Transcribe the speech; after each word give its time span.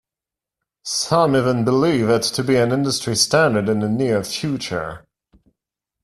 Some 0.81 1.35
even 1.35 1.63
believe 1.63 2.09
it 2.09 2.23
to 2.23 2.43
be 2.43 2.55
an 2.55 2.71
industry 2.71 3.15
standard 3.15 3.69
in 3.69 3.81
the 3.81 3.87
near 3.87 4.23
future. 4.23 5.05